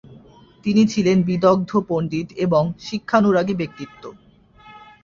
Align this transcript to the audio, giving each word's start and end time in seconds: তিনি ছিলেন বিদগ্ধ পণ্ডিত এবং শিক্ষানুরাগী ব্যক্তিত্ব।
তিনি 0.65 0.81
ছিলেন 0.85 1.17
বিদগ্ধ 1.21 1.71
পণ্ডিত 1.89 2.27
এবং 2.45 2.63
শিক্ষানুরাগী 2.79 3.53
ব্যক্তিত্ব। 3.53 4.03